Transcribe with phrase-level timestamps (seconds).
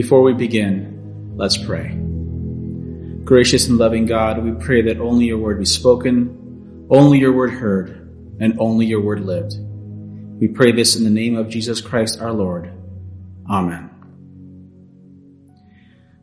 [0.00, 1.94] Before we begin, let's pray.
[3.22, 7.50] Gracious and loving God, we pray that only your word be spoken, only your word
[7.50, 7.90] heard,
[8.40, 9.56] and only your word lived.
[10.40, 12.72] We pray this in the name of Jesus Christ our Lord.
[13.50, 13.90] Amen.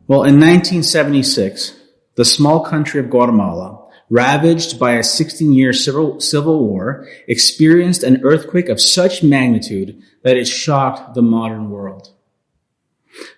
[0.08, 1.80] Well, in 1976,
[2.16, 8.24] the small country of Guatemala, ravaged by a 16 year civil, civil war, experienced an
[8.24, 12.17] earthquake of such magnitude that it shocked the modern world.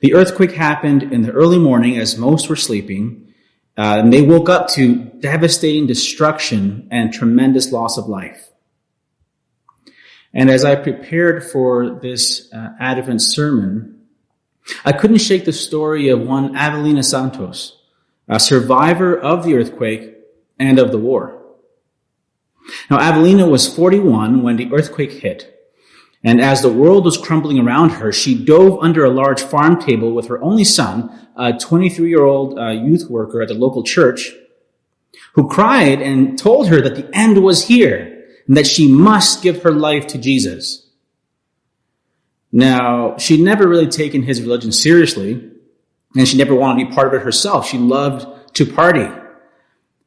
[0.01, 3.33] The earthquake happened in the early morning as most were sleeping,
[3.77, 8.51] uh, and they woke up to devastating destruction and tremendous loss of life.
[10.33, 14.03] And as I prepared for this uh, Advent sermon,
[14.85, 17.81] I couldn't shake the story of one Avelina Santos,
[18.29, 20.17] a survivor of the earthquake
[20.59, 21.41] and of the war.
[22.91, 25.50] Now, Avelina was 41 when the earthquake hit.
[26.23, 30.13] And as the world was crumbling around her, she dove under a large farm table
[30.13, 34.33] with her only son, a 23 year old uh, youth worker at the local church,
[35.35, 39.63] who cried and told her that the end was here and that she must give
[39.63, 40.87] her life to Jesus.
[42.53, 45.51] Now, she'd never really taken his religion seriously,
[46.17, 47.69] and she never wanted to be part of it herself.
[47.69, 49.09] She loved to party.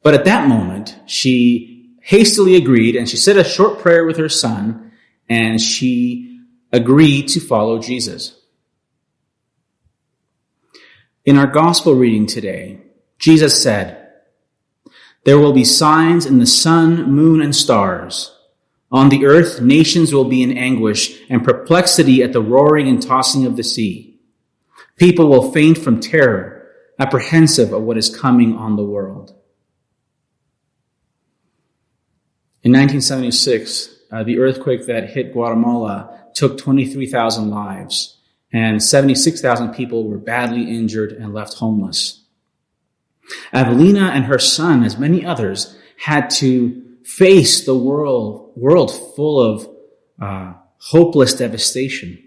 [0.03, 4.27] But at that moment, she hastily agreed and she said a short prayer with her
[4.27, 4.91] son
[5.29, 8.39] and she agreed to follow Jesus.
[11.25, 12.81] In our gospel reading today,
[13.17, 14.11] Jesus said,
[15.23, 18.37] There will be signs in the sun, moon, and stars.
[18.91, 23.45] On the earth, nations will be in anguish and perplexity at the roaring and tossing
[23.45, 24.19] of the sea.
[24.97, 26.67] People will faint from terror,
[26.99, 29.29] apprehensive of what is coming on the world.
[32.61, 38.17] In 1976, uh, the earthquake that hit Guatemala took 23,000 lives,
[38.51, 42.23] and 76,000 people were badly injured and left homeless.
[43.51, 49.67] Avelina and her son, as many others, had to face the world, world full of
[50.21, 52.19] uh, hopeless devastation.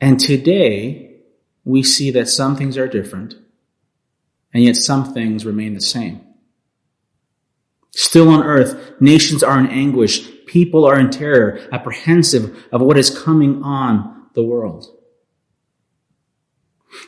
[0.00, 1.20] And today,
[1.64, 3.34] we see that some things are different,
[4.54, 6.22] and yet some things remain the same.
[7.96, 10.28] Still on earth, nations are in anguish.
[10.44, 14.86] People are in terror, apprehensive of what is coming on the world.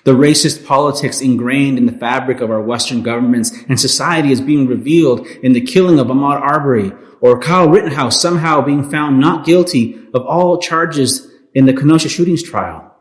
[0.05, 4.67] The racist politics ingrained in the fabric of our Western governments and society is being
[4.67, 9.99] revealed in the killing of Ahmaud Arbery or Kyle Rittenhouse somehow being found not guilty
[10.15, 12.97] of all charges in the Kenosha shootings trial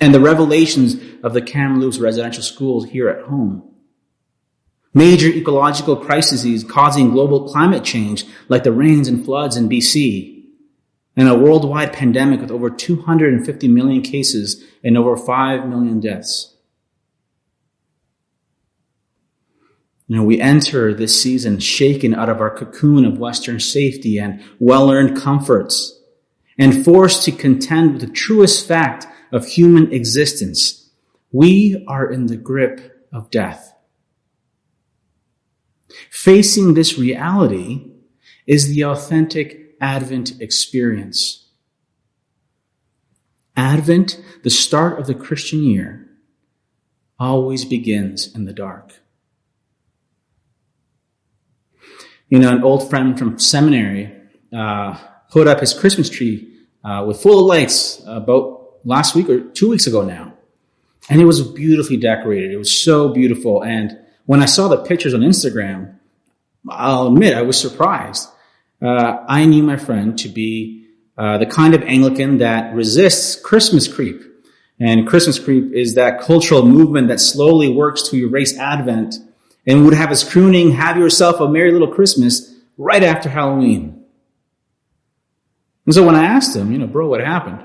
[0.00, 3.75] and the revelations of the Kamloops residential schools here at home.
[4.96, 10.42] Major ecological crises causing global climate change, like the rains and floods in BC,
[11.14, 16.56] and a worldwide pandemic with over 250 million cases and over 5 million deaths.
[20.08, 24.42] You know, we enter this season shaken out of our cocoon of Western safety and
[24.58, 26.00] well-earned comforts
[26.58, 30.88] and forced to contend with the truest fact of human existence.
[31.32, 33.74] We are in the grip of death.
[36.10, 37.90] Facing this reality
[38.46, 41.48] is the authentic Advent experience.
[43.56, 46.08] Advent, the start of the Christian year,
[47.18, 48.92] always begins in the dark.
[52.28, 54.12] You know, an old friend from seminary
[54.52, 54.98] uh,
[55.30, 56.52] put up his Christmas tree
[56.84, 60.34] uh, with full of lights about last week or two weeks ago now.
[61.08, 62.50] And it was beautifully decorated.
[62.50, 63.62] It was so beautiful.
[63.62, 65.96] And when I saw the pictures on Instagram,
[66.68, 68.28] I'll admit I was surprised.
[68.82, 73.88] Uh, I knew my friend to be uh, the kind of Anglican that resists Christmas
[73.88, 74.22] creep.
[74.78, 79.14] And Christmas creep is that cultural movement that slowly works to erase Advent
[79.66, 84.04] and would have us crooning, have yourself a merry little Christmas right after Halloween.
[85.86, 87.64] And so when I asked him, you know, bro, what happened?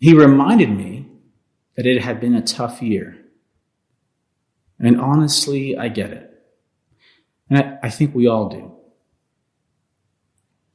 [0.00, 1.06] He reminded me
[1.76, 3.18] that it had been a tough year.
[4.78, 6.30] And honestly, I get it.
[7.48, 8.72] And I, I think we all do.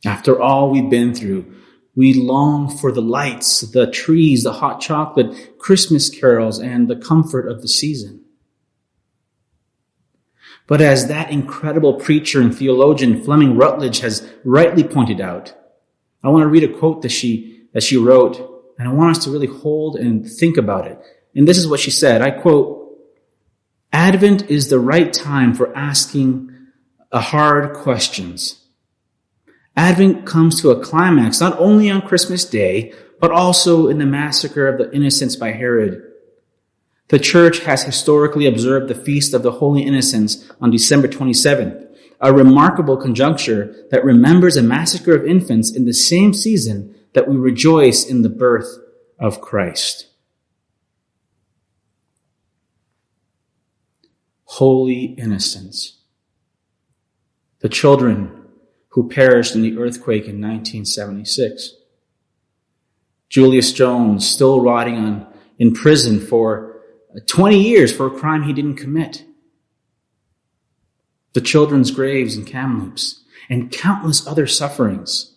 [0.06, 1.54] After all we've been through,
[1.96, 7.48] we long for the lights, the trees, the hot chocolate, Christmas carols, and the comfort
[7.48, 8.24] of the season.
[10.68, 15.54] But as that incredible preacher and theologian Fleming Rutledge has rightly pointed out,
[16.24, 18.38] I want to read a quote that she, that she wrote,
[18.80, 20.98] and I want us to really hold and think about it.
[21.36, 22.22] And this is what she said.
[22.22, 22.81] I quote,
[23.94, 26.50] Advent is the right time for asking
[27.12, 28.64] hard questions.
[29.76, 34.68] Advent comes to a climax not only on Christmas Day, but also in the massacre
[34.68, 36.04] of the innocents by Herod.
[37.10, 41.88] The church has historically observed the Feast of the Holy Innocents on December 27th,
[42.22, 47.36] a remarkable conjuncture that remembers a massacre of infants in the same season that we
[47.36, 48.78] rejoice in the birth
[49.20, 50.08] of Christ.
[54.56, 56.00] Holy innocents.
[57.62, 58.50] The children
[58.90, 61.74] who perished in the earthquake in 1976.
[63.30, 66.82] Julius Jones still rotting on, in prison for
[67.16, 69.24] uh, 20 years for a crime he didn't commit.
[71.32, 75.34] The children's graves in Kamloops and countless other sufferings.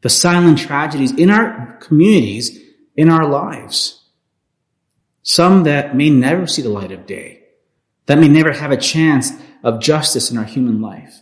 [0.00, 2.58] The silent tragedies in our communities,
[2.96, 4.08] in our lives.
[5.22, 7.43] Some that may never see the light of day,
[8.06, 11.20] that may never have a chance of justice in our human life.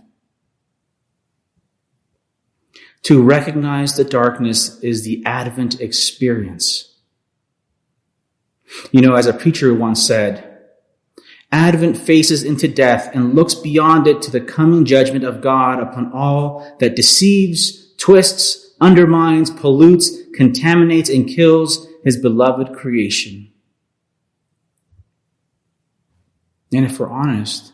[3.05, 6.89] To recognize the darkness is the Advent experience.
[8.91, 10.49] You know, as a preacher once said,
[11.51, 16.11] Advent faces into death and looks beyond it to the coming judgment of God upon
[16.13, 23.52] all that deceives, twists, undermines, pollutes, contaminates, and kills his beloved creation.
[26.73, 27.73] And if we're honest,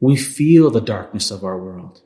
[0.00, 2.02] we feel the darkness of our world.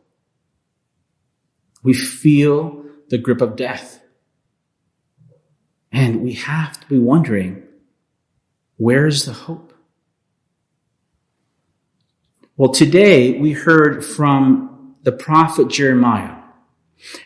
[1.83, 4.01] We feel the grip of death.
[5.93, 7.63] And we have to be wondering,
[8.77, 9.73] where's the hope?
[12.57, 16.37] Well, today we heard from the prophet Jeremiah,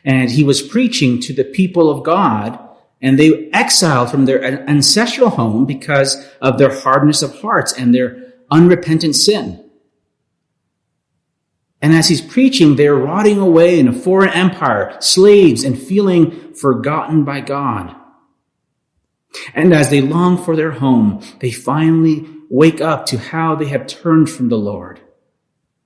[0.05, 2.59] and he was preaching to the people of God,
[3.01, 8.30] and they exiled from their ancestral home because of their hardness of hearts and their
[8.51, 9.65] unrepentant sin.
[11.83, 17.25] And as he's preaching, they're rotting away in a foreign empire, slaves, and feeling forgotten
[17.25, 17.97] by God.
[19.55, 23.87] And as they long for their home, they finally wake up to how they have
[23.87, 25.01] turned from the Lord.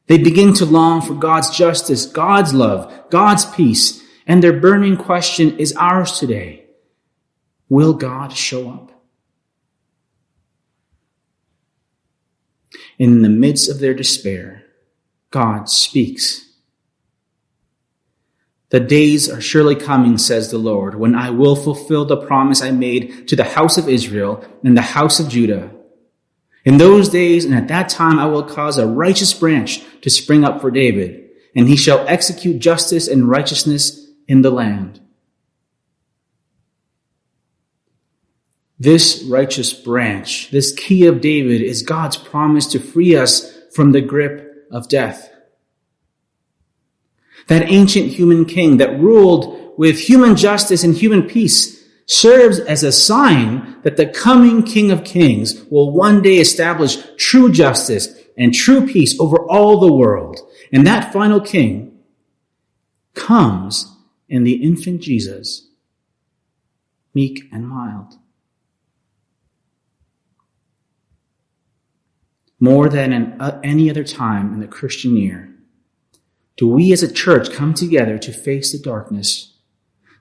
[0.06, 5.58] They begin to long for God's justice, God's love, God's peace, and their burning question
[5.58, 6.66] is ours today.
[7.69, 8.94] Will God show up?
[12.99, 14.64] In the midst of their despair,
[15.31, 16.44] God speaks.
[18.70, 22.70] The days are surely coming, says the Lord, when I will fulfill the promise I
[22.70, 25.70] made to the house of Israel and the house of Judah.
[26.64, 30.44] In those days and at that time I will cause a righteous branch to spring
[30.44, 35.00] up for David, and he shall execute justice and righteousness in the land.
[38.79, 44.00] This righteous branch, this key of David, is God's promise to free us from the
[44.00, 45.31] grip of death.
[47.47, 52.93] That ancient human king that ruled with human justice and human peace serves as a
[52.93, 58.87] sign that the coming King of Kings will one day establish true justice and true
[58.87, 60.41] peace over all the world.
[60.73, 61.99] And that final King
[63.15, 63.97] comes
[64.29, 65.69] in the infant Jesus,
[67.15, 68.19] meek and mild.
[72.64, 75.54] More than in uh, any other time in the Christian year,
[76.56, 79.52] do we as a church come together to face the darkness,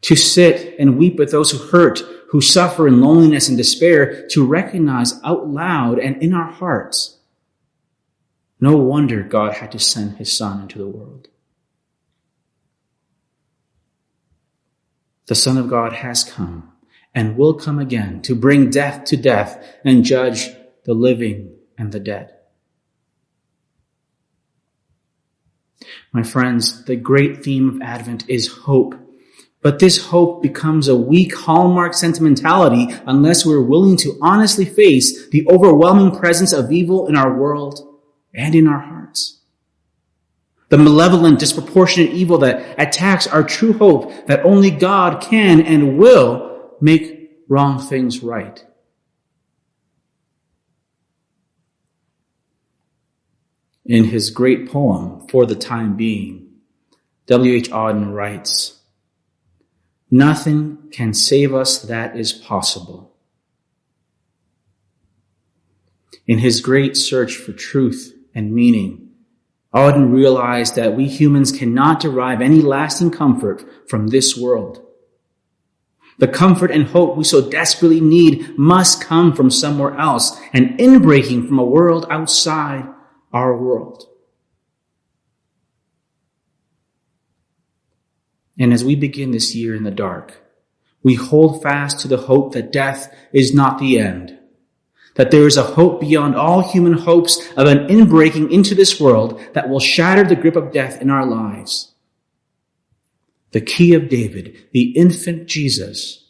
[0.01, 4.45] to sit and weep with those who hurt, who suffer in loneliness and despair, to
[4.45, 7.19] recognize out loud and in our hearts,
[8.59, 11.29] no wonder God had to send his son into the world.
[15.27, 16.73] The Son of God has come
[17.15, 20.49] and will come again to bring death to death and judge
[20.83, 22.32] the living and the dead.
[26.11, 28.95] My friends, the great theme of Advent is hope.
[29.61, 35.47] But this hope becomes a weak hallmark sentimentality unless we're willing to honestly face the
[35.49, 37.79] overwhelming presence of evil in our world
[38.33, 39.39] and in our hearts.
[40.69, 46.71] The malevolent, disproportionate evil that attacks our true hope that only God can and will
[46.81, 48.65] make wrong things right.
[53.85, 56.47] In his great poem, For the Time Being,
[57.27, 57.69] W.H.
[57.69, 58.79] Auden writes,
[60.09, 63.13] Nothing can save us that is possible.
[66.25, 69.09] In his great search for truth and meaning,
[69.73, 74.81] Auden realized that we humans cannot derive any lasting comfort from this world.
[76.19, 81.47] The comfort and hope we so desperately need must come from somewhere else, an inbreaking
[81.47, 82.87] from a world outside
[83.33, 84.07] our world.
[88.59, 90.39] And as we begin this year in the dark,
[91.01, 94.37] we hold fast to the hope that death is not the end,
[95.15, 99.41] that there is a hope beyond all human hopes of an inbreaking into this world
[99.53, 101.93] that will shatter the grip of death in our lives.
[103.51, 106.27] The key of David, the infant Jesus,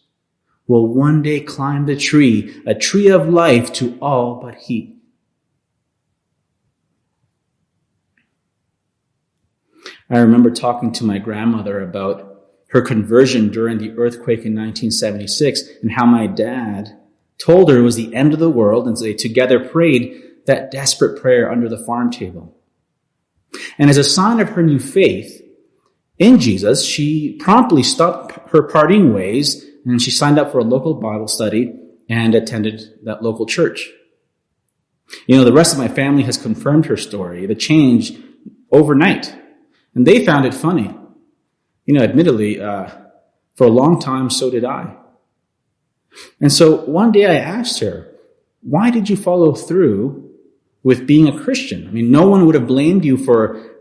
[0.67, 4.97] will one day climb the tree, a tree of life to all but he.
[10.13, 12.33] I remember talking to my grandmother about
[12.69, 16.99] her conversion during the earthquake in 1976 and how my dad
[17.37, 21.19] told her it was the end of the world and they together prayed that desperate
[21.19, 22.55] prayer under the farm table.
[23.77, 25.41] And as a sign of her new faith
[26.19, 30.95] in Jesus, she promptly stopped her partying ways and she signed up for a local
[30.95, 31.73] Bible study
[32.09, 33.89] and attended that local church.
[35.27, 38.13] You know, the rest of my family has confirmed her story, the change
[38.71, 39.35] overnight.
[39.95, 40.95] And they found it funny.
[41.85, 42.89] You know, admittedly, uh,
[43.55, 44.95] for a long time, so did I.
[46.39, 48.09] And so one day I asked her,
[48.61, 50.31] why did you follow through
[50.83, 51.87] with being a Christian?
[51.87, 53.77] I mean, no one would have blamed you for,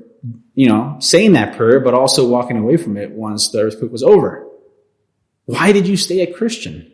[0.55, 4.03] you know, saying that prayer, but also walking away from it once the earthquake was
[4.03, 4.49] over.
[5.45, 6.93] Why did you stay a Christian?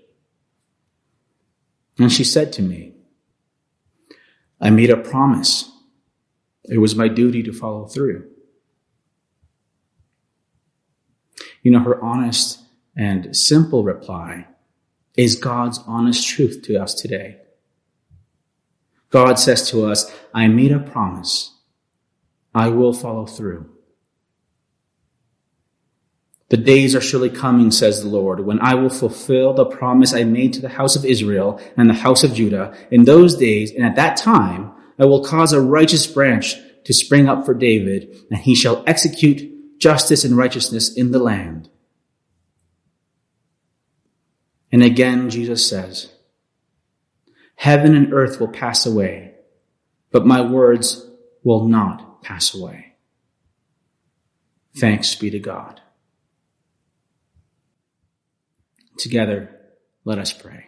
[1.99, 2.95] And she said to me,
[4.61, 5.71] I made a promise.
[6.65, 8.29] It was my duty to follow through.
[11.63, 12.61] You know, her honest
[12.97, 14.47] and simple reply
[15.17, 17.39] is God's honest truth to us today.
[19.11, 21.55] God says to us, I made a promise.
[22.55, 23.71] I will follow through.
[26.51, 30.25] The days are surely coming, says the Lord, when I will fulfill the promise I
[30.25, 32.75] made to the house of Israel and the house of Judah.
[32.91, 37.29] In those days and at that time, I will cause a righteous branch to spring
[37.29, 41.71] up for David, and he shall execute justice and righteousness in the land.
[44.71, 46.13] And again, Jesus says,
[47.55, 49.35] Heaven and earth will pass away,
[50.13, 51.09] but my words
[51.43, 52.95] will not pass away.
[54.77, 55.81] Thanks be to God.
[58.99, 59.51] Together,
[60.05, 60.67] let us pray.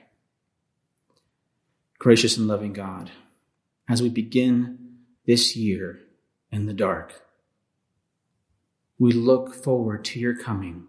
[1.99, 3.11] Gracious and loving God,
[3.89, 6.01] as we begin this year
[6.51, 7.23] in the dark,
[9.01, 10.85] we look forward to your coming.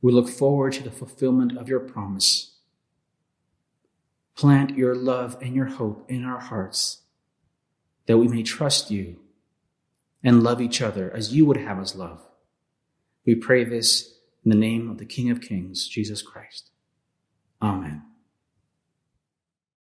[0.00, 2.54] We look forward to the fulfillment of your promise.
[4.36, 7.02] Plant your love and your hope in our hearts
[8.06, 9.18] that we may trust you
[10.22, 12.20] and love each other as you would have us love.
[13.26, 16.70] We pray this in the name of the King of Kings, Jesus Christ.
[17.60, 18.04] Amen.